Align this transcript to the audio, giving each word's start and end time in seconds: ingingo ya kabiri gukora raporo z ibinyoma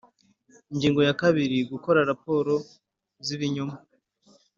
ingingo 0.71 0.99
ya 1.07 1.17
kabiri 1.21 1.57
gukora 1.71 1.99
raporo 2.09 2.53
z 3.25 3.27
ibinyoma 3.35 3.75